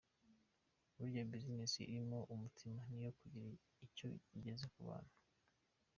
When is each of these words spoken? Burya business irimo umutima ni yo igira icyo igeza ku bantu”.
Burya 0.95 1.23
business 1.31 1.73
irimo 1.93 2.19
umutima 2.33 2.79
ni 2.89 2.99
yo 3.03 3.09
igira 3.25 3.47
icyo 3.85 4.09
igeza 4.35 4.65
ku 4.73 4.79
bantu”. 4.87 5.15